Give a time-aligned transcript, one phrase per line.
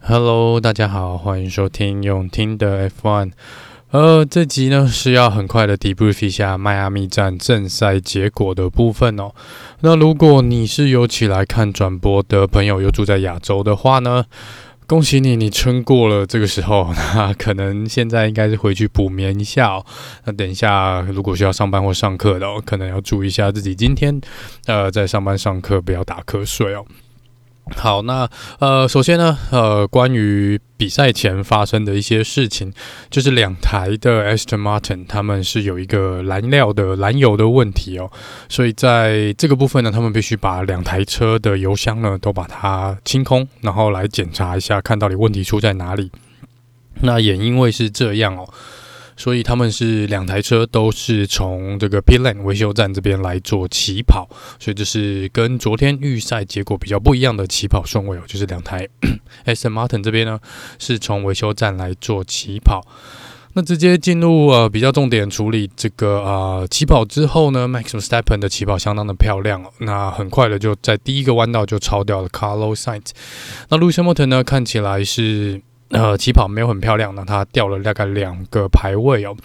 [0.00, 3.32] Hello，大家好，欢迎收听用听的 F1。
[3.90, 9.32] 呃，这集呢是要很快的 debrief 一下迈阿密站正赛结果的部分哦。
[9.80, 14.24] 那如果你是有起来看转播的朋友，又住在亚洲的话呢，
[14.86, 16.92] 恭喜你，你撑过了这个时候。
[17.14, 19.84] 那可能现在应该是回去补眠一下哦。
[20.24, 24.20] 那等一下如果需要上班或上课的哦，可能要注意一下自己今天
[24.66, 26.84] 呃在上班上课不要打瞌睡哦。
[27.74, 28.28] 好，那
[28.60, 32.72] 呃，首先呢，呃，关于比赛前发生的一些事情，
[33.10, 38.08] 就是两台的 Aston Martin 他们是有一个燃料的燃油的问题哦，
[38.48, 46.10] 所以在这个部分呢，他们必须把两台车的油箱呢都把它清空，然后来检查一下，看到底问题出在哪里。
[47.02, 48.48] 那也因为是这样哦。
[49.16, 54.28] 所以他们是两台车都是从这个 Pit Lane 维修站这边来做起跑，
[54.60, 58.86] 所以这是跟昨天预赛结果比较不一样的起跑顺位哦，就是两台
[59.46, 60.38] Aston Martin 这边呢
[60.78, 62.86] 是从维修站来做起跑，
[63.54, 73.12] 那直接进入呃比较重点处理这个呃起跑之后呢，Max Verstappen 的起跑相当的漂亮哦，那很快的就在第一个弯道就超掉了 Carlos Sainz，
[73.70, 75.62] 那 Lewis Hamilton 呢看起来是。
[75.90, 79.36] 呃，起跑没有很漂亮，那他掉了大概两个排位哦。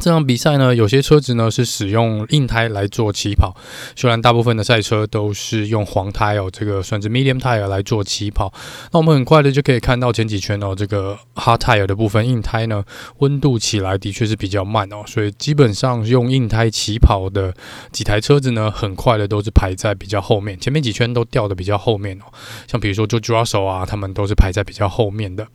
[0.00, 3.56] 这场比赛呢，有些车子呢是使用硬胎来做起跑，
[3.96, 8.52] 虽然大部分的赛车都是用黄胎哦，这个算是 medium tire 来做起跑。
[8.92, 12.84] 那我们很快的就可以看到前几圈哦，这个 hard tire 的部分硬胎呢，
[13.18, 17.54] 温度起来的确是比较慢哦，所以基本上用硬胎起跑的
[17.90, 22.24] 几台车子呢，很快的都是排在比较后面，前面几圈都掉的比较后面哦。
[22.66, 25.46] 像比如说 George Russell 啊，他们都是排在比较后面的。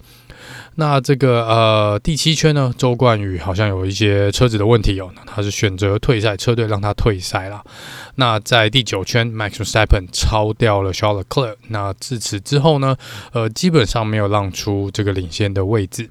[0.75, 7.63] 那这个呃第七圈呢，周冠宇好像有一些车子的问题哦，那他是选择退赛，车队让他退赛了。
[8.15, 12.97] 那在第九圈，Max Verstappen 超掉了 Charles Leclerc，那自此之后呢，
[13.33, 16.09] 呃基本上没有让出这个领先的位置。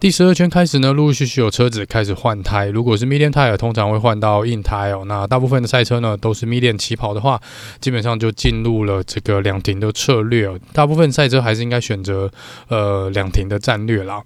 [0.00, 2.66] 第十二圈开始呢，陆陆续续有车子开始换胎。
[2.66, 5.04] 如果是 medium tire，通常会换到硬胎哦。
[5.06, 7.40] 那大部分的赛车呢，都是 medium 起跑的话，
[7.80, 10.58] 基本上就进入了这个两停的策略哦。
[10.72, 12.30] 大部分赛车还是应该选择
[12.68, 14.22] 呃两停的战略啦。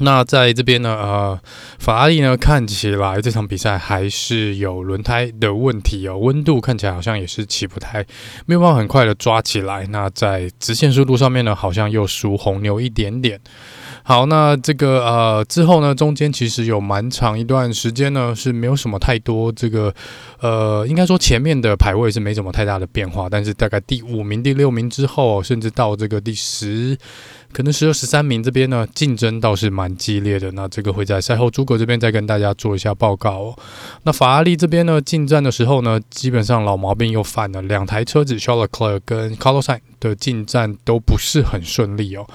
[0.00, 1.40] 那在这边呢，呃，
[1.78, 8.04] 法拉利呢看起来这场比赛还是有轮胎的问题哦，温度看起来好像也是起不太，
[8.46, 9.86] 没有办法很快的抓起来。
[9.88, 13.40] 那在直线速度上面呢，好像又输红牛一点点。
[14.02, 19.92] 好，那这个呃之后呢，中间其实有蛮长一段时间呢是没有什么太多这个
[20.40, 26.96] 呃，应该说前面的排位是没什么太大的变化，但是大概第五名、第六名之后，甚至到这个第十。
[27.52, 30.50] 可能十二、十三名这边呢，竞争倒是蛮激烈的。
[30.52, 33.58] 那这个会在赛后诸葛这边再跟大家做一下报告哦。
[34.04, 42.26] 那法拉利这边呢，进站的时候呢，基本上老毛病又犯了，两台车子 Charles Leclerc 跟 Carlos Sainz 的进站都不是很顺利哦。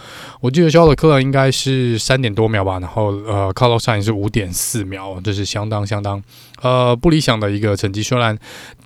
[0.41, 6.22] 我记得 Charles Leclerc 应该是三点多秒吧，然后呃 Carlos Sainz 是五点四秒，这是相当相当
[6.62, 8.02] 呃不理想的一个成绩。
[8.02, 8.38] 虽然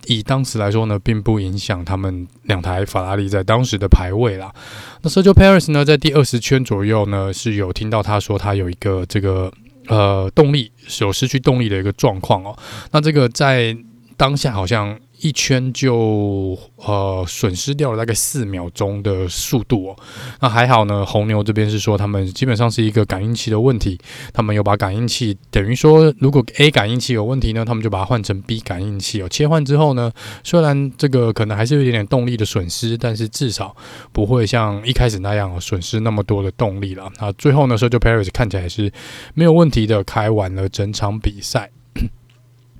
[0.07, 4.53] 以当时来说呢，并不影响他们两台法拉利在当时的排位啦。
[5.01, 9.51] 那 Sergio Perez 呢，在第二十圈左右呢，是有听到他说他有一个这个
[9.88, 12.57] 呃动力是有失去动力的一个状况哦。
[12.91, 13.78] 那这个在
[14.16, 14.97] 当下好像。
[15.20, 19.96] 一圈就呃损失掉了大概四秒钟的速度哦，
[20.42, 21.06] 那还好呢。
[21.06, 23.98] 红牛这边是说他们基本上是一个感应器的问题，
[24.34, 29.30] 他们有把感应器等于说如果 A 感应器有问题呢，他们就把它换成 B 感应器哦。
[29.30, 30.12] 切换之后呢，
[30.44, 33.76] 虽然这个可能还是有一点点动力的损失，但是至少
[34.12, 37.12] 不会像一开始那样损失那么多的动力了。
[37.20, 38.92] 那最后呢说就 Perez 看起来是
[39.34, 41.72] 没有问题的，开完了整场比赛。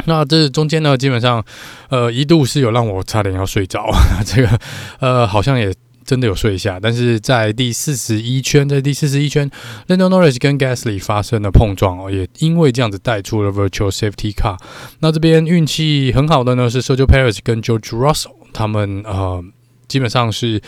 [0.06, 1.44] 那这中间呢，基本上，
[1.90, 3.90] 呃，一度是有让我差点要睡着，
[4.26, 4.60] 这个，
[5.00, 5.74] 呃，好像也
[6.06, 6.80] 真的有睡一下。
[6.82, 9.50] 但是在第四十一圈，在第四十一圈
[9.88, 14.58] ，Lando Norris 跟 Gasly 发生了碰撞哦，也因为这样子带出了 Virtual Safety Car。
[15.00, 19.44] 那这边运气很好的呢，是 Sergio Perez 跟 George Russell，他们呃，
[19.88, 20.62] 基本上是。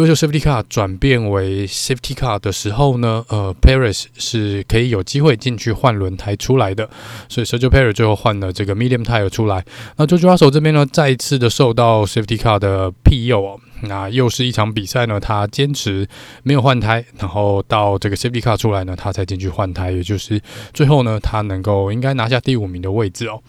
[0.00, 6.88] Virtual Safety Car 转变为 Safety Car 的时候呢，呃，Perez 是可以有机会进去换轮胎出来的，
[7.28, 9.62] 所以 Sergio Perez 最后换了这个 Medium Tire 出来。
[9.98, 16.08] 那 jojo russo 这边呢，再一次的受到 Safety Car 的庇佑哦，那又是一场比赛呢，他坚持
[16.44, 20.40] 没有换胎，然后到这个 Safety Car 出来呢，他才进去换胎，也就是
[20.72, 23.42] 最后呢，他能够应该拿下第五名的位置哦。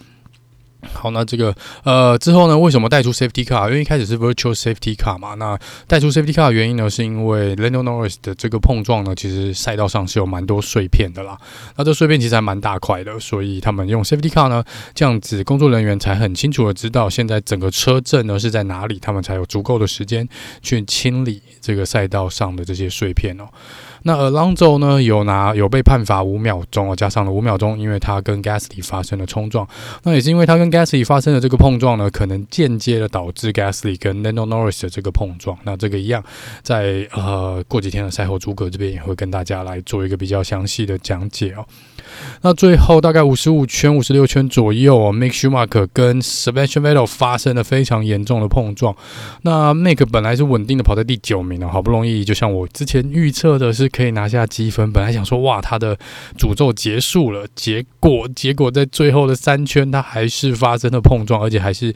[0.93, 3.67] 好，那这个呃之后呢，为什么带出 Safety Car？
[3.69, 5.35] 因为一开始是 Virtual Safety Car 嘛。
[5.35, 5.57] 那
[5.87, 11.37] 带出 Safety Car 的原因呢，是因为 Lando Norris 的这个碰撞呢，其实赛道上是有蛮多碎片的啦。
[11.75, 14.63] 那这碎片其实还蛮大块的，所以他们用 Safety Car 呢，
[14.93, 20.27] 这样子工作人员才很清楚的知道现在整个车阵呢是在哪里，他们才有足够的时间
[20.61, 23.45] 去清理这个赛道上的这些碎片哦。
[24.03, 29.67] 那 Alonso 呢，有拿有被判罚五秒钟哦，加上了五秒钟，因为他跟 Gasly 发生了冲撞。
[30.03, 35.57] 那也是因为他跟 Gasly 发生的这个碰撞呢，可能间接的导致 Gasly 跟 Lando Norris 的这个碰撞。
[35.63, 36.23] 那这个一样，
[36.61, 41.65] 在呃过几天的赛后诸葛这边也会跟大家来做一个比较详细的讲解哦。
[42.41, 48.95] 那最后大概五十五圈、五十六圈左右哦，Mick Schumacher 跟 Sebastian Vettel 发生了非常严重的碰撞。
[49.43, 55.97] 那 Mick 本来是稳定的跑在第九名了，好不容易就像我之前预测的是可以拿下积分，本来想说哇，他的
[56.37, 61.93] 诅咒结束了，结果结果在最后的三圈他还是发生了碰撞，而且还是。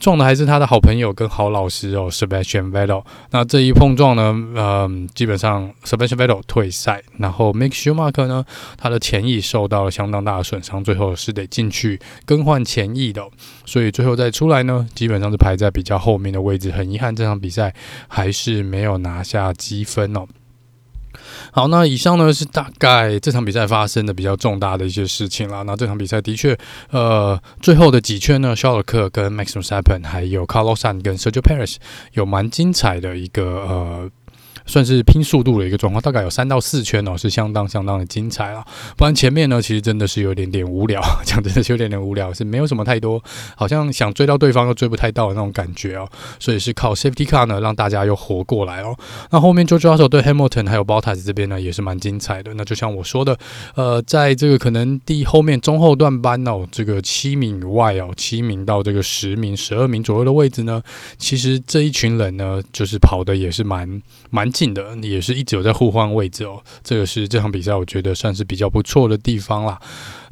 [0.00, 3.04] 撞的还是他的好朋友跟好老师哦，Sebastian Vettel。
[3.30, 8.44] 那这一碰撞呢，嗯，基本上 Sebastian Vettel 退赛，然后 Mick Schumacher 呢，
[8.76, 13.22] 他的前翼受到了相当大的损伤，最后是得进去更换前翼的，
[13.64, 16.72] 所以最后再出来呢，基本上是排在比较后面的位置。
[16.72, 17.72] 很遗憾，这场比赛
[18.08, 20.26] 还是没有拿下积分哦。
[21.52, 25.62] 好，那以上呢是大概这场比赛发生的比较重大的一些事情啦。
[25.62, 26.56] 那这场比赛的确，
[26.90, 31.76] 呃，最后的几圈呢，肖尔克跟 Maxim Sapen，还有 Carlos San 跟 Sergio Paris
[32.12, 34.10] 有蛮精彩的一个呃。
[34.66, 38.64] 算是拼速度的一个状况，大概有三到四圈哦，是相当相当的精彩了。
[38.96, 43.22] 不然前面呢，其实真的是有点点无聊， 讲真的是有点点无聊，是没有什么太多，
[43.56, 46.08] 好像想追到对方又追不太到的那种感觉哦。
[46.38, 48.96] 所以是靠 Safety Car 呢，让大家又活过来哦。
[49.30, 52.54] 那后面 George Russell 对 Hamilton 还有 Bottas 这边呢，也是蛮精彩的。
[52.54, 53.36] 那就像我说的，
[53.74, 60.80] 呃，在这个可能第后面中后段班哦，这个七名以外哦，七名到这个十名、十二名左右的位置呢，
[61.18, 64.00] 其实这一群人呢，就是跑的也是蛮
[64.30, 64.51] 蛮。
[64.52, 69.80] 近的也是一直有在互换位置哦，这个是这场比赛我觉得算是比较不错的地方啦。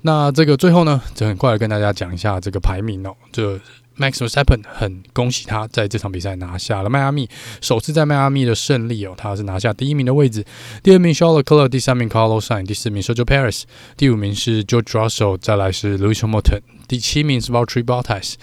[0.03, 3.17] 那这个最后呢，就很快的跟大家讲一下这个排名哦。
[3.33, 3.59] 这
[3.99, 7.29] Max v e s t a p p e n 很恭喜他在这场比赛拿下了迈阿密
[7.61, 10.43] 首次在迈阿密的胜利哦，他是拿下第一名的位置。
[10.83, 13.65] 第二名 Charles Leclerc，第三名 Carlos Sainz，第四名 Sergio Paris，
[13.97, 18.35] 第五名是 George Russell，再来是 Lewis Hamilton，第七名是 Valtteri Bottas。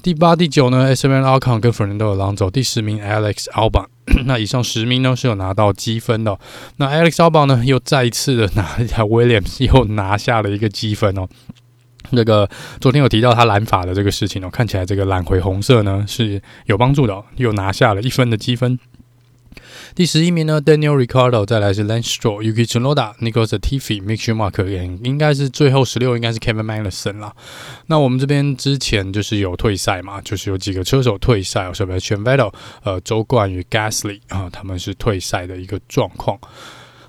[0.00, 3.86] 第八、第九呢，Sven Alcon 跟 Fernando Alonso，第十名 Alex Albon。
[4.26, 6.38] 那以上十名呢是有拿到积分的。
[6.76, 11.26] 那 Alex Albon 呢又再一次的拿一条 Williams 又拿下了一个积分哦。
[12.10, 12.48] 那个
[12.80, 18.78] 昨天有提到他染发的这个事情哦，看起来这个染回红色呢是有帮助的，又拿下了一分的积分。
[19.98, 24.36] 第十一名呢，Daniel Ricardo，再来是 Lance Stroll、Yuki Tsunoda、Nicholas t i f f y m i c h e l
[24.38, 24.62] m a r k
[25.02, 27.34] 应该是最后十六，应该是 Kevin Magnussen 啦。
[27.86, 32.54] 那我们这边之前就是有退赛嘛，就是有几个车手退赛，是不是 Vettel
[32.84, 36.38] 呃，周冠宇、Gasly 啊，他们是退赛的一个状况。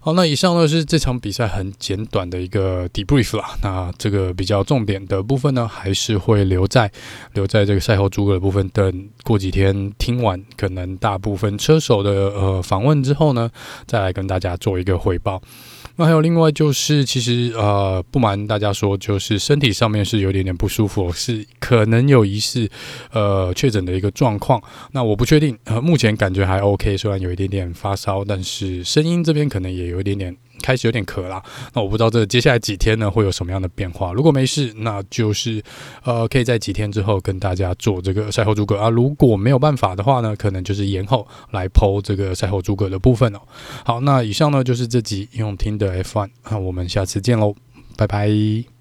[0.09, 3.55] 好，那以上呢是这场比赛很简短的一个 debrief 啦。
[3.61, 6.91] 那这个比较重点的部分呢，还是会留在
[7.33, 8.67] 留在这个赛后诸葛的部分。
[8.69, 13.51] 等过几天听完可能大部分车手的呃访问之后呢，
[13.85, 15.39] 再来跟大家做一个汇报。
[15.99, 22.69] 那还有另外就是，其实呃，不瞒大家说，就是身体上面是有点点不舒服，是可能有疑似
[23.11, 24.63] 呃确诊的一个状况。
[24.93, 30.33] 那我不确定，呃，目前感觉还 OK，虽然有一点点发烧，但是声音这边可能也有一点点。
[30.61, 34.13] 开始有点咳啦，那我不知道这接下来几天呢会有什么样的变化。
[34.13, 35.61] 如果没事，那就是
[36.03, 38.89] 呃可以在几天之后跟大家做这个赛后诸葛啊。
[38.89, 43.39] 如果没有办法的话呢，可能就是延后来剖这个赛后诸葛的部分哦。
[43.83, 47.55] 好，那以上呢就是这集用听的 F1，那我们下次见喽，
[47.97, 48.78] 拜拜。